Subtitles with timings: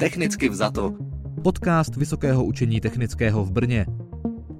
[0.00, 0.94] Technicky vzato.
[1.42, 3.86] Podcast Vysokého učení technického v Brně.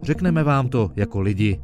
[0.03, 1.61] Řekneme vám to jako lidi.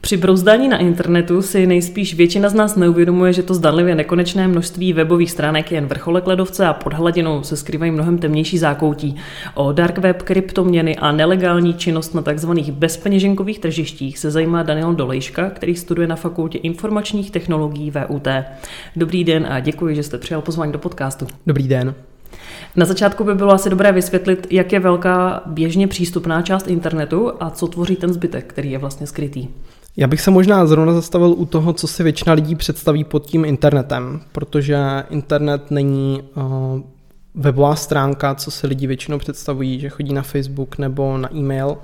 [0.00, 4.92] Při brouzdání na internetu si nejspíš většina z nás neuvědomuje, že to zdanlivě nekonečné množství
[4.92, 9.16] webových stránek je jen vrcholek ledovce a pod hladinou se skrývají mnohem temnější zákoutí.
[9.54, 12.50] O dark web, kryptoměny a nelegální činnost na tzv.
[12.70, 18.28] bezpeněženkových tržištích se zajímá Daniel Dolejška, který studuje na Fakultě informačních technologií VUT.
[18.96, 21.26] Dobrý den a děkuji, že jste přijal pozvání do podcastu.
[21.46, 21.94] Dobrý den.
[22.76, 27.50] Na začátku by bylo asi dobré vysvětlit, jak je velká běžně přístupná část internetu a
[27.50, 29.48] co tvoří ten zbytek, který je vlastně skrytý.
[29.96, 33.44] Já bych se možná zrovna zastavil u toho, co si většina lidí představí pod tím
[33.44, 34.78] internetem, protože
[35.10, 36.44] internet není uh,
[37.34, 41.76] webová stránka, co si lidi většinou představují, že chodí na Facebook nebo na e-mail,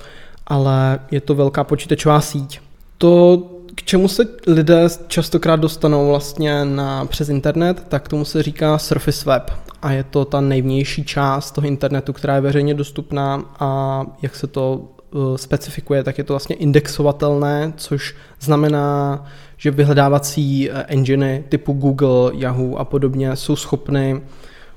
[0.47, 2.61] ale je to velká počítačová síť.
[2.99, 3.43] To,
[3.77, 9.31] k čemu se lidé častokrát dostanou vlastně na, přes internet, tak tomu se říká Surface
[9.31, 9.51] Web.
[9.83, 14.47] A je to ta nejvnější část toho internetu, která je veřejně dostupná a jak se
[14.47, 19.25] to uh, specifikuje, tak je to vlastně indexovatelné, což znamená,
[19.57, 24.23] že vyhledávací uh, enginy typu Google, Yahoo a podobně jsou schopny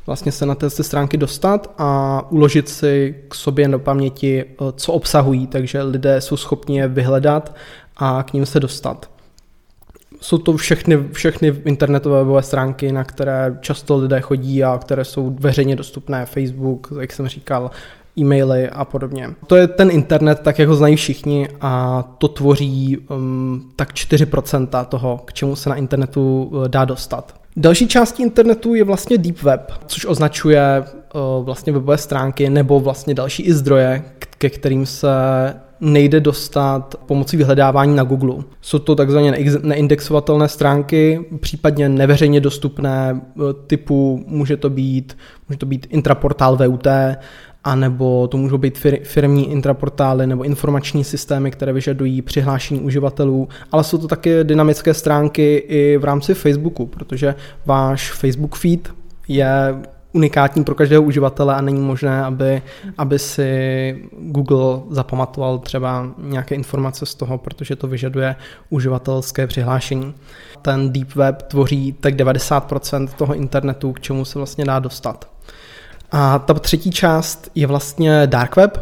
[0.06, 4.94] vlastně se na té stránky dostat a uložit si k sobě do paměti, uh, co
[4.94, 7.56] obsahují, takže lidé jsou schopni je vyhledat
[8.00, 9.10] a k ním se dostat
[10.22, 15.36] jsou to všechny, všechny internetové webové stránky, na které často lidé chodí a které jsou
[15.40, 17.72] veřejně dostupné, Facebook, jak jsem říkal,
[18.20, 19.30] e-maily a podobně.
[19.48, 24.86] To je ten internet, tak jak ho znají všichni a to tvoří um, tak 4%
[24.86, 27.36] toho, k čemu se na internetu uh, dá dostat.
[27.58, 33.14] Další částí internetu je vlastně Deep Web, což označuje uh, vlastně webové stránky nebo vlastně
[33.14, 34.04] další i zdroje,
[34.38, 35.10] ke kterým se
[35.82, 38.44] nejde dostat pomocí vyhledávání na Google.
[38.62, 45.18] Jsou to takzvaně neindexovatelné stránky, případně neveřejně dostupné eh, typu, může to být,
[45.50, 46.88] může to být intraportál VUT,
[47.64, 53.98] anebo to můžou být firmní intraportály nebo informační systémy, které vyžadují přihlášení uživatelů, ale jsou
[53.98, 57.36] to také dynamické stránky i v rámci Facebooku, protože
[57.66, 58.90] váš Facebook feed
[59.28, 59.76] je
[60.14, 62.62] unikátní pro každého uživatele a není možné, aby,
[62.98, 68.36] aby si Google zapamatoval třeba nějaké informace z toho, protože to vyžaduje
[68.70, 70.14] uživatelské přihlášení.
[70.62, 75.30] Ten Deep Web tvoří tak 90% toho internetu, k čemu se vlastně dá dostat.
[76.12, 78.78] A ta třetí část je vlastně Dark Web,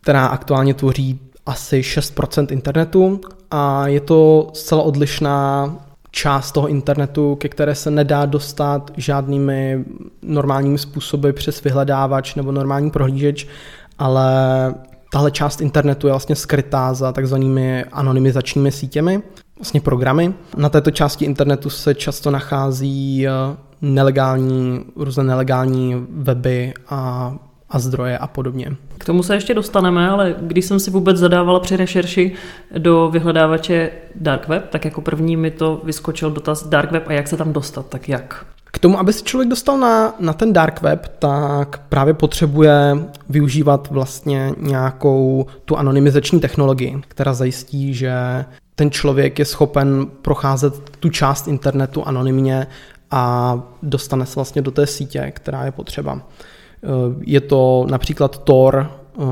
[0.00, 3.20] která aktuálně tvoří asi 6% internetu
[3.50, 5.76] a je to zcela odlišná
[6.16, 9.84] část toho internetu, ke které se nedá dostat žádnými
[10.22, 13.48] normálními způsoby přes vyhledávač nebo normální prohlížeč,
[13.98, 14.28] ale
[15.12, 19.22] tahle část internetu je vlastně skrytá za takzvanými anonymizačními sítěmi,
[19.58, 20.34] vlastně programy.
[20.56, 23.30] Na této části internetu se často nachází eh,
[23.82, 27.32] nelegální, různé nelegální weby a
[27.70, 28.76] a zdroje a podobně.
[28.98, 32.32] K tomu se ještě dostaneme, ale když jsem si vůbec zadávala při rešerši
[32.78, 37.28] do vyhledávače Dark Web, tak jako první mi to vyskočil dotaz Dark Web a jak
[37.28, 38.46] se tam dostat, tak jak?
[38.64, 42.96] K tomu, aby se člověk dostal na, na ten dark web, tak právě potřebuje
[43.28, 48.44] využívat vlastně nějakou tu anonymizační technologii, která zajistí, že
[48.74, 52.66] ten člověk je schopen procházet tu část internetu anonymně
[53.10, 56.20] a dostane se vlastně do té sítě, která je potřeba.
[56.86, 59.22] Eh, je to například Tor, eh,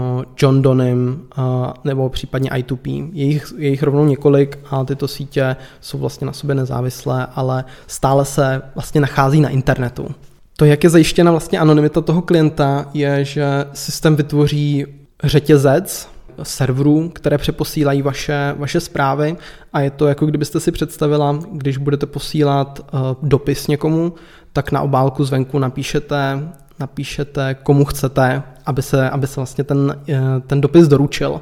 [0.43, 1.43] John Donem eh,
[1.85, 3.11] nebo případně I2P.
[3.13, 7.65] Je jich, je jich rovnou několik a tyto sítě jsou vlastně na sobě nezávislé, ale
[7.87, 10.09] stále se vlastně nachází na internetu.
[10.57, 14.87] To, jak je zajištěna vlastně anonymita toho klienta, je, že systém vytvoří
[15.25, 16.09] řetězec
[16.43, 19.37] serverů, které přeposílají vaše, vaše zprávy
[19.73, 22.93] a je to jako kdybyste si představila, když budete posílat
[23.23, 24.13] dopis někomu,
[24.53, 26.49] tak na obálku zvenku napíšete
[26.79, 31.41] napíšete, komu chcete, aby se, aby se vlastně ten, eh, ten dopis doručil.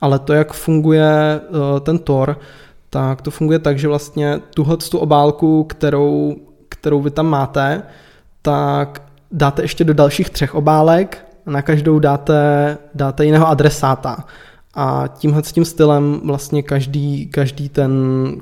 [0.00, 2.38] Ale to, jak funguje eh, ten Tor,
[2.90, 6.36] tak to funguje tak, že vlastně tuhle tu obálku, kterou,
[6.68, 7.82] kterou vy tam máte,
[8.42, 9.02] tak
[9.32, 14.24] dáte ještě do dalších třech obálek, na každou dáte, dáte jiného adresáta.
[14.74, 17.92] A tímhle tím stylem vlastně každý, každý ten,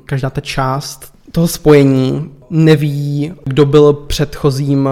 [0.05, 4.89] každá ta část toho spojení neví, kdo byl předchozím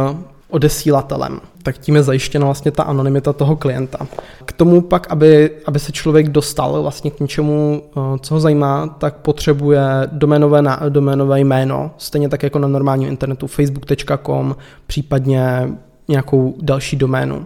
[0.52, 1.40] odesílatelem.
[1.64, 4.08] Tak tím je zajištěna vlastně ta anonymita toho klienta.
[4.46, 8.88] K tomu pak, aby, aby se člověk dostal vlastně k něčemu, eh, co ho zajímá,
[8.88, 9.82] tak potřebuje
[10.12, 14.56] doménové, doménové jméno, stejně tak jako na normálním internetu facebook.com,
[14.88, 15.70] případně
[16.08, 17.46] nějakou další doménu.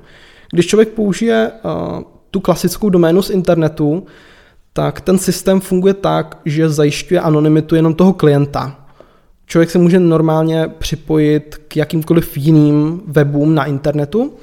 [0.51, 2.01] Když člověk použije uh,
[2.31, 4.05] tu klasickou doménu z internetu,
[4.73, 8.84] tak ten systém funguje tak, že zajišťuje anonymitu jenom toho klienta.
[9.45, 14.33] Člověk se může normálně připojit k jakýmkoliv jiným webům na internetu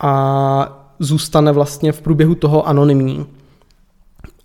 [0.00, 3.26] a zůstane vlastně v průběhu toho anonymní.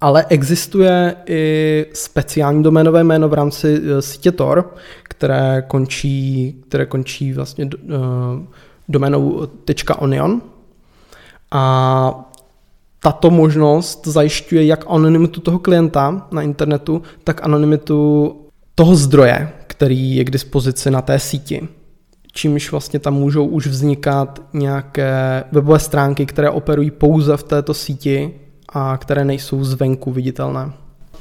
[0.02, 7.34] Ale existuje i speciální doménové jméno v rámci eh, sítě Tor, které končí, které končí
[7.34, 8.00] vlastně uh,
[8.90, 9.48] doménou
[9.98, 10.42] .onion.
[11.52, 12.30] A
[13.00, 18.36] tato možnost zajišťuje jak anonymitu toho klienta na internetu, tak anonymitu
[18.76, 21.68] toho zdroje, který je k dispozici na té síti.
[22.32, 28.34] Čímž vlastně tam můžou už vznikat nějaké webové stránky, které operují pouze v této síti
[28.74, 30.72] a které nejsou zvenku viditelné.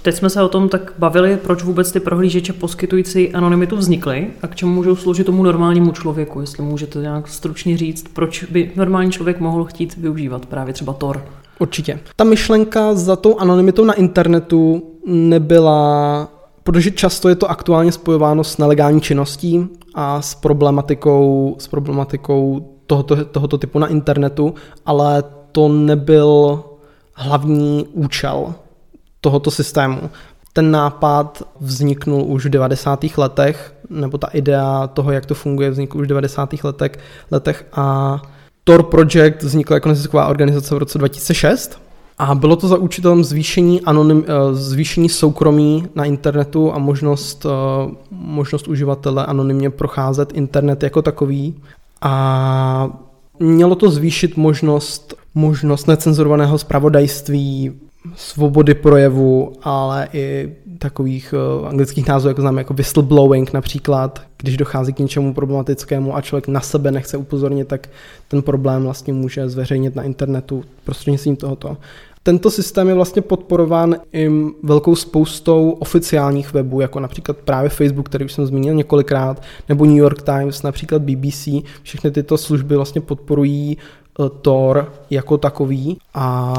[0.03, 4.47] Teď jsme se o tom tak bavili, proč vůbec ty prohlížeče poskytující anonymitu vznikly a
[4.47, 9.13] k čemu můžou sloužit tomu normálnímu člověku, jestli můžete nějak stručně říct, proč by normální
[9.13, 11.25] člověk mohl chtít využívat právě třeba Tor.
[11.59, 11.99] Určitě.
[12.17, 16.29] Ta myšlenka za tou anonymitou na internetu nebyla,
[16.63, 23.25] protože často je to aktuálně spojováno s nelegální činností a s problematikou, s problematikou tohoto,
[23.25, 24.55] tohoto typu na internetu,
[24.87, 26.63] ale to nebyl
[27.15, 28.55] hlavní účel
[29.21, 30.11] tohoto systému.
[30.53, 33.05] Ten nápad vzniknul už v 90.
[33.17, 36.65] letech, nebo ta idea toho, jak to funguje, vznikl už v 90.
[36.65, 36.93] letech,
[37.31, 38.17] letech a
[38.65, 41.81] Tor Project vznikla jako nezisková organizace v roce 2006
[42.23, 47.95] a bylo to za účelem zvýšení, anonym, eh, zvýšení soukromí na internetu a možnost, eh,
[48.11, 51.55] možnost uživatele anonymně procházet internet jako takový.
[52.01, 52.91] A
[53.39, 57.73] mělo to zvýšit možnost, možnost necenzurovaného zpravodajství,
[58.17, 64.93] svobody projevu, ale i takových uh, anglických názvů, jako známe jako whistleblowing například, když dochází
[64.93, 67.89] k něčemu problematickému a člověk na sebe nechce upozornit, tak
[68.29, 71.77] ten problém vlastně může zveřejnit na internetu prostřednictvím tohoto.
[72.23, 74.31] Tento systém je vlastně podporován i
[74.63, 79.97] velkou spoustou oficiálních webů, jako například právě Facebook, který už jsem zmínil několikrát, nebo New
[79.97, 81.49] York Times, například BBC.
[81.83, 83.77] Všechny tyto služby vlastně podporují
[84.19, 86.55] uh, Tor jako takový a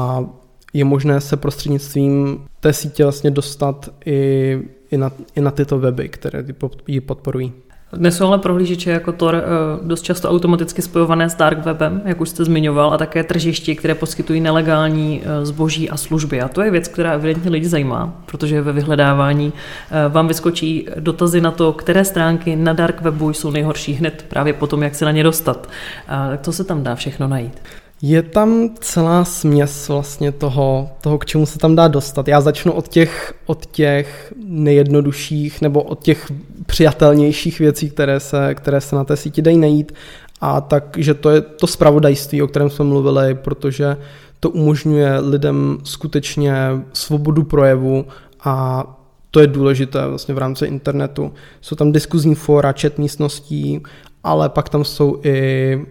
[0.72, 6.08] je možné se prostřednictvím té sítě vlastně dostat i, i, na, i na tyto weby,
[6.08, 6.44] které
[6.86, 7.52] ji podporují.
[7.96, 9.40] Dnes jsou ale prohlížeče jako Tor eh,
[9.82, 13.94] dost často automaticky spojované s dark webem, jak už jste zmiňoval, a také tržišti, které
[13.94, 16.40] poskytují nelegální eh, zboží a služby.
[16.40, 19.52] A to je věc, která evidentně lidi zajímá, protože ve vyhledávání
[19.90, 24.52] eh, vám vyskočí dotazy na to, které stránky na dark webu jsou nejhorší hned právě
[24.52, 25.68] potom, jak se na ně dostat.
[26.08, 27.60] A to se tam dá všechno najít.
[28.02, 32.28] Je tam celá směs vlastně toho, toho, k čemu se tam dá dostat.
[32.28, 36.32] Já začnu od těch, od těch nejjednodušších nebo od těch
[36.66, 39.92] přijatelnějších věcí, které se, které se na té síti dají najít.
[40.40, 43.96] A takže to je to spravodajství, o kterém jsme mluvili, protože
[44.40, 46.54] to umožňuje lidem skutečně
[46.92, 48.04] svobodu projevu
[48.44, 48.84] a
[49.30, 51.32] to je důležité vlastně v rámci internetu.
[51.60, 53.82] Jsou tam diskuzní fóra, chat místností,
[54.24, 55.86] ale pak tam jsou i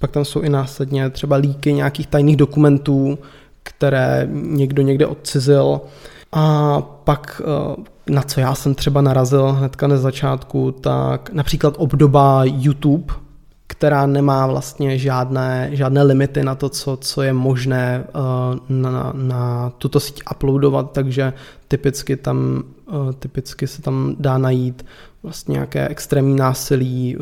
[0.00, 3.18] pak tam jsou i následně třeba líky nějakých tajných dokumentů,
[3.62, 5.80] které někdo někde odcizil.
[6.32, 12.44] A pak eh, na co já jsem třeba narazil hnedka na začátku, tak například obdoba
[12.44, 13.14] YouTube,
[13.78, 18.12] která nemá vlastně žádné, žádné limity na to, co, co je možné eh,
[18.68, 21.32] na, na tuto síť uploadovat, takže
[21.68, 24.86] typicky, tam, eh, typicky se tam dá najít
[25.22, 27.20] vlastně nějaké extrémní násilí eh,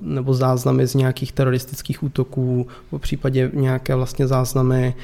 [0.00, 4.94] nebo záznamy z nějakých teroristických útoků, v případě nějaké vlastně záznamy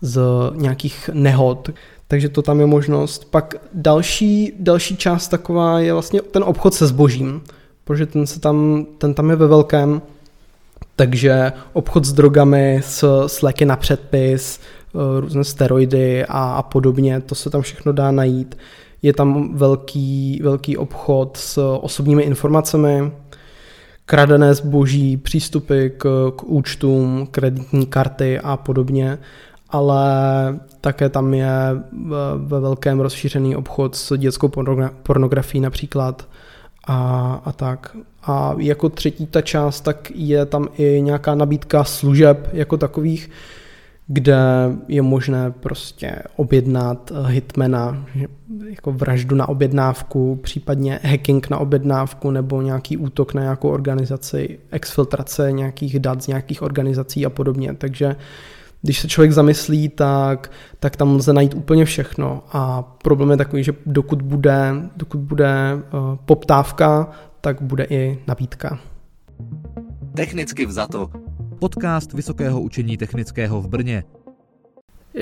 [0.00, 0.20] z
[0.54, 1.70] nějakých nehod.
[2.08, 3.24] Takže to tam je možnost.
[3.30, 7.42] Pak další, další část taková je vlastně ten obchod se zbožím,
[7.84, 10.02] protože ten, se tam, ten tam je ve velkém,
[10.96, 17.20] takže obchod s drogami, s, s léky na předpis, eh, různé steroidy a, a podobně,
[17.20, 18.58] to se tam všechno dá najít.
[19.02, 23.12] Je tam velký, velký obchod s osobními informacemi,
[24.06, 29.18] kradené zboží, přístupy k, k účtům, kreditní karty a podobně,
[29.70, 30.04] ale
[30.80, 31.52] také tam je
[32.36, 34.50] ve velkém rozšířený obchod s dětskou
[35.02, 36.28] pornografií například
[36.86, 37.96] a, a tak.
[38.22, 43.30] A jako třetí ta část, tak je tam i nějaká nabídka služeb jako takových,
[44.06, 44.36] kde
[44.88, 48.06] je možné prostě objednat hitmana,
[48.70, 55.52] jako vraždu na objednávku, případně hacking na objednávku nebo nějaký útok na nějakou organizaci, exfiltrace
[55.52, 57.74] nějakých dat z nějakých organizací a podobně.
[57.74, 58.16] Takže
[58.86, 60.50] když se člověk zamyslí, tak,
[60.80, 65.74] tak tam lze najít úplně všechno a problém je takový, že dokud bude, dokud bude
[65.74, 68.78] uh, poptávka, tak bude i nabídka.
[70.14, 71.10] Technicky vzato.
[71.58, 74.04] Podcast Vysokého učení technického v Brně.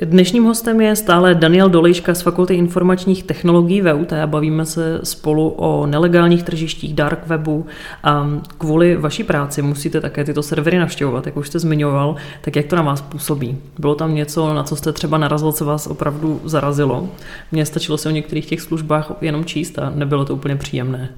[0.02, 5.48] Dnešním hostem je stále Daniel Dolejška z Fakulty informačních technologií VUT a bavíme se spolu
[5.48, 7.66] o nelegálních tržištích dark webu.
[8.04, 12.66] A kvůli vaší práci musíte také tyto servery navštěvovat, jak už jste zmiňoval, tak jak
[12.66, 13.58] to na vás působí?
[13.78, 17.08] Bylo tam něco, na co jste třeba narazil, co vás opravdu zarazilo?
[17.52, 21.08] Mně stačilo se o některých těch službách jenom číst a nebylo to úplně příjemné.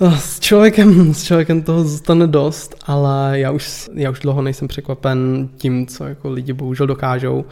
[0.00, 5.48] S člověkem, s člověkem toho zůstane dost, ale já už, já už dlouho nejsem překvapen
[5.56, 7.44] tím, co jako lidi bohužel dokážou.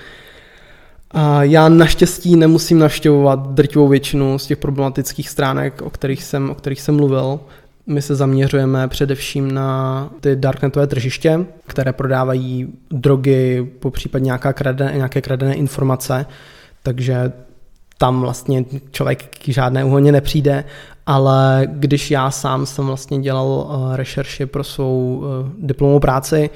[1.10, 6.54] A já naštěstí nemusím navštěvovat drtivou většinu z těch problematických stránek, o kterých jsem, o
[6.54, 7.40] kterých jsem mluvil.
[7.86, 14.92] My se zaměřujeme především na ty darknetové tržiště, které prodávají drogy, po případě nějaká kradené,
[14.96, 16.26] nějaké kradené informace,
[16.82, 17.32] takže
[17.98, 20.64] tam vlastně člověk k žádné úhoně nepřijde,
[21.06, 26.50] ale když já sám jsem vlastně dělal eh, rešerši pro svou eh, diplomovou práci,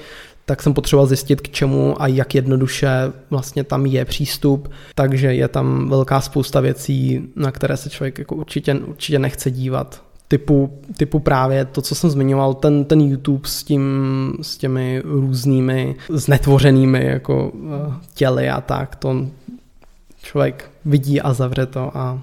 [0.45, 2.89] tak jsem potřeboval zjistit, k čemu a jak jednoduše
[3.29, 8.35] vlastně tam je přístup, takže je tam velká spousta věcí, na které se člověk jako
[8.35, 10.01] určitě, určitě nechce dívat.
[10.27, 13.83] Typu, typu právě to, co jsem zmiňoval, ten, ten YouTube s, tím,
[14.41, 19.27] s těmi různými znetvořenými jako eh, těly a tak, to
[20.23, 22.21] člověk vidí a zavře to a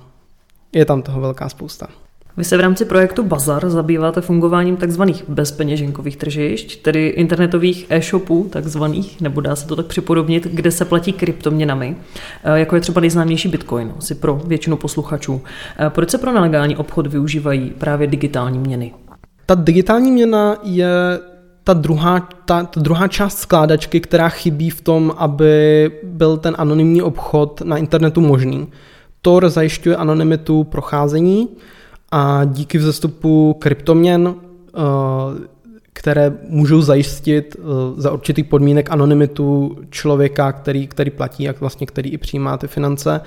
[0.73, 2.02] je tam toho velká spousta.
[2.37, 5.03] Vy se v rámci projektu Bazar zabýváte fungováním tzv.
[5.29, 11.13] bezpeněženkových tržišť, tedy internetových e-shopů takzvaných, nebo dá se to tak připodobnit, kde se platí
[11.13, 11.97] kryptoměnami,
[12.45, 15.41] e, jako je třeba nejznámější Bitcoin, asi pro většinu posluchačů.
[15.87, 18.93] E, proč se pro nelegální obchod využívají právě digitální měny?
[19.47, 20.89] Ta digitální měna je
[21.65, 27.03] ta druhá, ta, ta druhá část skládačky, která chybí v tom, aby byl ten anonymní
[27.03, 28.69] obchod na internetu možný.
[29.23, 31.49] Tor zajišťuje anonymitu procházení,
[32.13, 34.81] a díky vzestupu kryptoměn, eh,
[35.93, 37.63] které můžou zajistit eh,
[37.97, 43.21] za určitých podmínek anonymitu člověka, který, který platí, jak vlastně který i přijímá ty finance,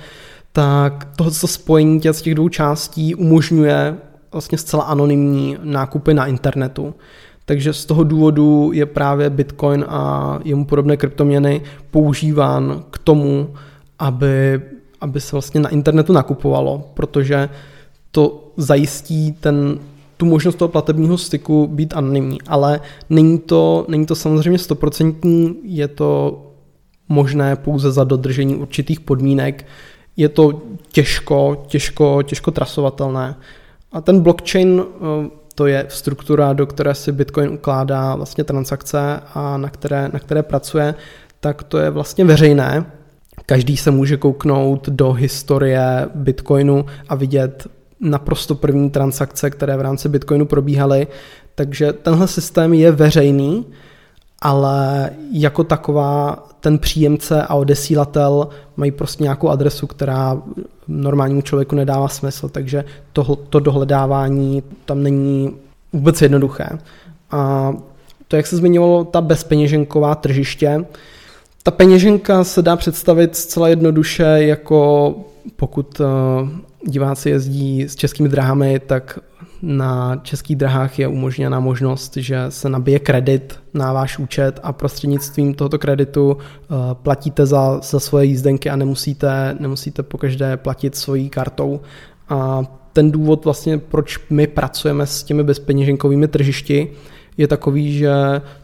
[0.52, 3.96] tak tohle spojení těch, z těch dvou částí umožňuje
[4.32, 6.94] vlastně zcela anonymní nákupy na internetu.
[7.44, 13.54] Takže z toho důvodu je právě Bitcoin a jemu podobné kryptoměny používán k tomu,
[13.98, 14.62] aby,
[15.00, 17.48] aby se vlastně na internetu nakupovalo, protože
[18.16, 19.78] to zajistí ten,
[20.16, 22.80] tu možnost toho platebního styku být anonymní, ale
[23.10, 26.42] není to, není to samozřejmě stoprocentní, je to
[27.08, 29.66] možné pouze za dodržení určitých podmínek,
[30.16, 33.36] je to těžko, těžko, těžko trasovatelné.
[33.92, 39.56] A ten blockchain eh, to je struktura, do které si Bitcoin ukládá vlastně transakce a
[39.56, 40.94] na které, na které pracuje,
[41.40, 42.86] tak to je vlastně veřejné.
[43.46, 50.08] Každý se může kouknout do historie Bitcoinu a vidět naprosto první transakce, které v rámci
[50.08, 51.06] Bitcoinu probíhaly,
[51.54, 53.66] takže tenhle systém je veřejný,
[54.42, 60.42] ale jako taková ten příjemce a odesílatel mají prostě nějakou adresu, která
[60.88, 65.56] normálnímu člověku nedává smysl, takže to, to dohledávání tam není
[65.92, 66.68] vůbec jednoduché.
[67.30, 67.72] A
[68.28, 70.84] to, jak se zmiňovalo, ta bezpeněženková tržiště,
[71.66, 75.14] ta peněženka se dá představit zcela jednoduše jako
[75.56, 76.04] pokud eh,
[76.86, 79.18] diváci jezdí s českými drahami, tak
[79.62, 85.54] na českých drahách je umožněna možnost, že se nabije kredit na váš účet a prostřednictvím
[85.54, 91.80] tohoto kreditu eh, platíte za, za svoje jízdenky a nemusíte, nemusíte pokaždé platit svojí kartou.
[92.28, 96.88] A ten důvod vlastně, proč my pracujeme s těmi bezpeněženkovými tržišti,
[97.38, 98.12] je takový, že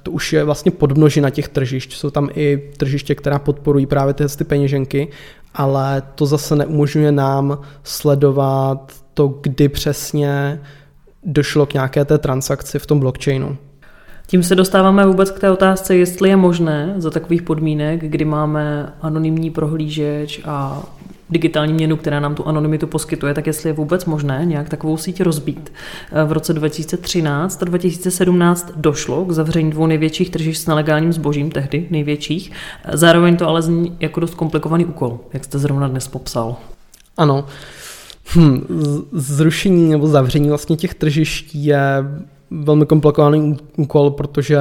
[0.03, 1.93] to už je vlastně podmnožina těch tržišť.
[1.93, 5.09] Jsou tam i tržiště, která podporují právě tyhle ty peněženky
[5.55, 10.61] ale to zase neumožňuje nám sledovat to, kdy přesně
[11.25, 13.57] došlo k nějaké té transakci v tom blockchainu.
[14.27, 18.93] Tím se dostáváme vůbec k té otázce, jestli je možné za takových podmínek, kdy máme
[19.01, 20.83] anonymní prohlížeč a
[21.33, 25.21] digitální měnu, která nám tu anonymitu poskytuje, tak jestli je vůbec možné nějak takovou síť
[25.21, 25.73] rozbít.
[26.27, 31.87] V roce 2013 a 2017 došlo k zavření dvou největších tržišť s nelegálním zbožím, tehdy
[31.91, 32.53] největších.
[32.93, 36.57] Zároveň to ale zní jako dost komplikovaný úkol, jak jste zrovna dnes popsal.
[37.17, 37.45] Ano.
[38.37, 38.67] Hm,
[39.13, 42.05] zrušení nebo zavření vlastně těch tržišť je
[42.51, 44.59] velmi komplikovaný úkol, protože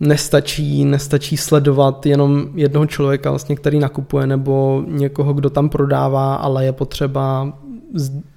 [0.00, 6.64] nestačí, nestačí sledovat jenom jednoho člověka, vlastně, který nakupuje, nebo někoho, kdo tam prodává, ale
[6.64, 7.52] je potřeba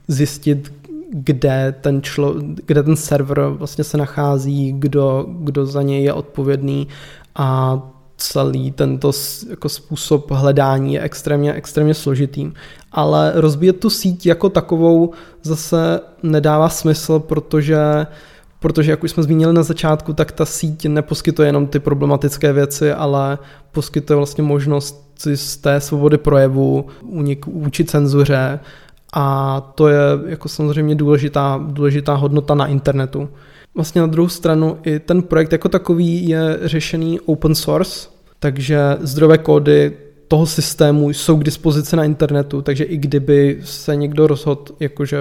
[0.07, 0.73] zjistit,
[1.09, 2.35] kde ten, člo,
[2.65, 6.87] kde ten server vlastně se nachází, kdo, kdo za něj je odpovědný
[7.35, 7.79] a
[8.17, 9.11] celý tento
[9.49, 12.51] jako způsob hledání je extrémně, extrémně složitý.
[12.91, 15.11] Ale rozbíjet tu síť jako takovou
[15.43, 17.77] zase nedává smysl, protože
[18.59, 22.91] protože jak už jsme zmínili na začátku, tak ta síť neposkytuje jenom ty problematické věci,
[22.91, 23.37] ale
[23.71, 28.59] poskytuje vlastně možnost z té svobody projevu, únik vůči cenzuře
[29.13, 33.29] a to je jako samozřejmě důležitá, důležitá hodnota na internetu.
[33.75, 39.37] Vlastně na druhou stranu i ten projekt jako takový je řešený open source, takže zdrojové
[39.37, 39.97] kódy
[40.27, 45.17] toho systému jsou k dispozici na internetu, takže i kdyby se někdo rozhodl, jakože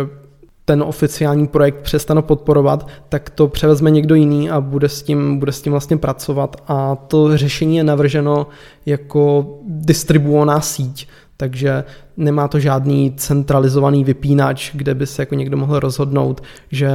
[0.68, 5.52] ten oficiální projekt přestane podporovat, tak to převezme někdo jiný a bude s tím, bude
[5.52, 6.56] s tím vlastně pracovat.
[6.68, 8.46] A to řešení je navrženo
[8.86, 11.84] jako distribuovaná síť, takže
[12.16, 16.90] nemá to žádný centralizovaný vypínač, kde by se jako někdo mohl rozhodnout, že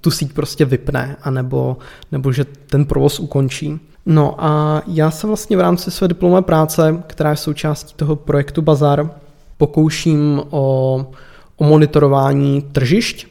[0.00, 1.76] tu síť prostě vypne, anebo,
[2.12, 3.80] nebo že ten provoz ukončí.
[4.06, 8.62] No a já se vlastně v rámci své diplomové práce, která je součástí toho projektu
[8.62, 9.10] Bazar,
[9.56, 11.06] pokouším o,
[11.56, 13.26] o monitorování tržišť,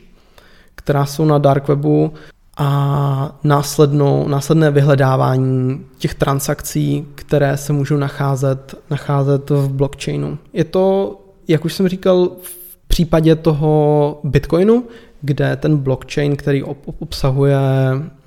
[0.75, 2.13] která jsou na dark webu
[2.58, 10.38] a následnou, následné vyhledávání těch transakcí, které se můžou nacházet, nacházet v blockchainu.
[10.53, 14.84] Je to, jak už jsem říkal, v případě toho Bitcoinu,
[15.22, 16.63] kde ten blockchain, který
[17.00, 17.58] obsahuje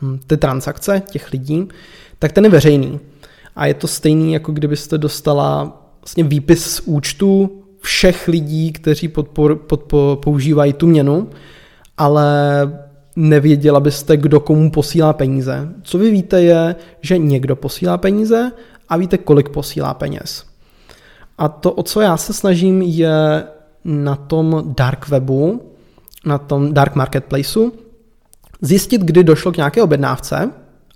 [0.03, 1.69] hm, ty transakce těch lidí,
[2.19, 3.01] tak ten je veřejný.
[3.57, 9.57] A je to stejný, jako kdybyste dostala vlastně výpis z účtu všech lidí, kteří podpor,
[9.57, 11.31] podpor, používají tu měnu,
[11.99, 12.27] ale
[13.17, 15.69] nevěděla byste, kdo komu posílá peníze.
[15.83, 18.53] Co vy víte je, že někdo posílá peníze
[18.89, 20.45] a víte, kolik posílá peněz.
[21.39, 23.45] A to, o co já se snažím, je
[23.85, 25.73] na tom dark webu,
[26.25, 27.73] na tom dark marketplaceu,
[28.61, 30.51] zjistit, kdy došlo k nějaké objednávce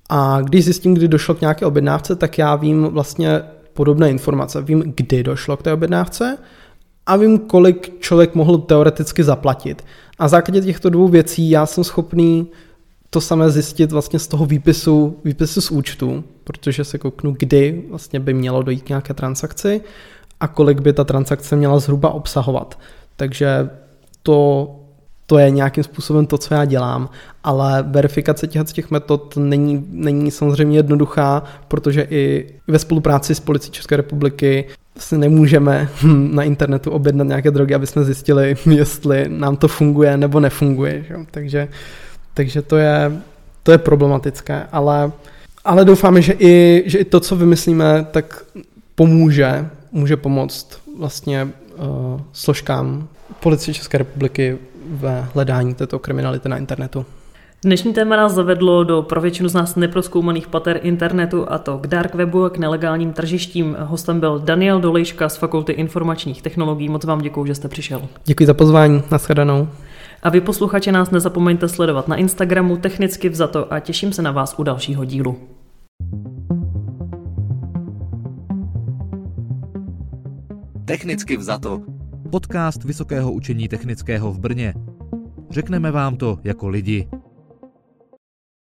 [0.08, 3.42] a když zjistím, kdy došlo k nějaké objednávce, tak já vím vlastně
[3.72, 4.62] podobné informace.
[4.62, 6.38] Vím, kdy došlo k té objednávce
[7.06, 9.84] a vím, kolik člověk mohl teoreticky zaplatit.
[10.18, 12.46] A základě těchto dvou věcí já jsem schopný
[13.10, 18.20] to samé zjistit vlastně z toho výpisu, výpisu z účtu, protože se kouknu, kdy vlastně
[18.20, 19.80] by mělo dojít nějaké transakci
[20.40, 22.78] a kolik by ta transakce měla zhruba obsahovat.
[23.16, 23.70] Takže
[24.22, 24.70] to
[25.30, 27.08] to je nějakým způsobem to, co já dělám,
[27.44, 33.72] ale verifikace těch, těch metod není, není samozřejmě jednoduchá, protože i ve spolupráci s Policií
[33.72, 34.64] České republiky
[34.98, 35.88] si nemůžeme
[36.30, 41.04] na internetu objednat nějaké drogy, aby jsme zjistili, jestli nám to funguje nebo nefunguje.
[41.08, 41.14] Že?
[41.30, 41.68] Takže,
[42.34, 43.12] takže to, je,
[43.62, 45.12] to je problematické, ale,
[45.64, 48.44] ale doufáme, že i, že i to, co vymyslíme, tak
[48.94, 53.08] pomůže, může pomoct vlastně uh, složkám
[53.40, 54.58] Policie České republiky
[54.90, 57.06] ve hledání této kriminality na internetu.
[57.64, 61.86] Dnešní téma nás zavedlo do pro většinu z nás neproskoumaných pater internetu a to k
[61.86, 63.76] dark webu a k nelegálním tržištím.
[63.80, 66.88] Hostem byl Daniel Dolejška z Fakulty informačních technologií.
[66.88, 68.02] Moc vám děkuji, že jste přišel.
[68.24, 69.02] Děkuji za pozvání.
[69.10, 69.68] Naschledanou.
[70.22, 74.54] A vy posluchači nás nezapomeňte sledovat na Instagramu technicky vzato a těším se na vás
[74.58, 75.36] u dalšího dílu.
[80.84, 81.80] Technicky vzato
[82.30, 84.74] podcast Vysokého učení technického v Brně.
[85.50, 87.08] Řekneme vám to jako lidi.